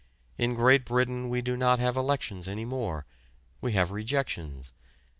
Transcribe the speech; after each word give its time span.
In 0.35 0.55
Great 0.55 0.83
Britain 0.83 1.29
we 1.29 1.43
do 1.43 1.55
not 1.55 1.77
have 1.77 1.95
Elections 1.95 2.47
any 2.47 2.65
more; 2.65 3.05
we 3.61 3.73
have 3.73 3.91
Rejections. 3.91 4.73